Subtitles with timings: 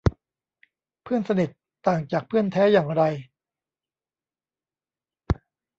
[1.03, 1.49] เพื่อนสนิท
[1.87, 3.03] ต่างจากเพื่อนแท้อย่างไร